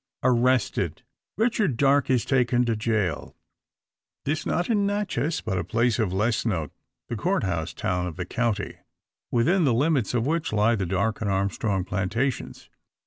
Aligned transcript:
Arrested, 0.23 1.03
Richard 1.37 1.77
Darke 1.77 2.09
is 2.09 2.25
taken 2.25 2.65
to 2.65 2.75
jail. 2.75 3.35
This 4.25 4.47
not 4.47 4.67
in 4.67 4.87
Natchez, 4.87 5.41
but 5.41 5.59
a 5.59 5.63
place 5.63 5.99
of 5.99 6.11
less 6.11 6.43
note; 6.43 6.71
the 7.07 7.15
Court 7.15 7.43
house 7.43 7.71
town 7.71 8.07
of 8.07 8.15
the 8.15 8.25
county, 8.25 8.77
within 9.29 9.63
the 9.63 9.75
limits 9.75 10.15
of 10.15 10.25
which 10.25 10.51
lie 10.51 10.73
the 10.75 10.87
Darke 10.87 11.21
and 11.21 11.29
Armstrong 11.29 11.85
plantations. 11.85 12.67